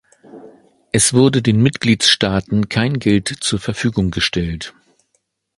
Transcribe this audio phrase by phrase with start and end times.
[0.91, 4.73] Es wurde den Mitgliedstaaten kein Geld zur Verfügung gestellt.